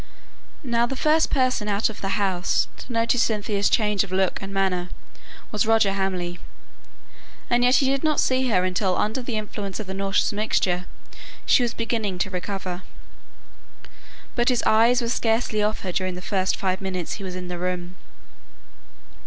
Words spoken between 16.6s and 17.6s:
minutes he was in the